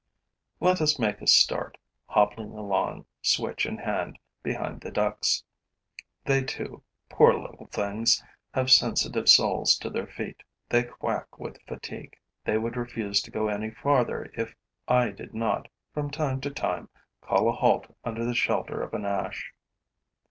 [0.59, 5.43] Let us make a start, hobbling along, switch in hand, behind the ducks.
[6.25, 8.23] They too, poor little things,
[8.55, 12.15] have sensitive soles to their feet; they limp, they quack with fatigue.
[12.45, 14.55] They would refuse to go any farther if
[14.87, 16.89] I did not, from time to time,
[17.21, 19.53] call a halt under the shelter of an ash.